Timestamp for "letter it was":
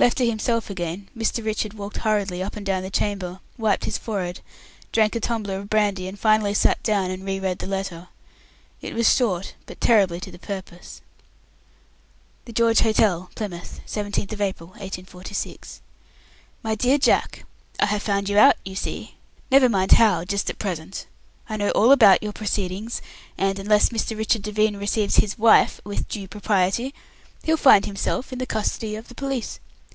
7.66-9.14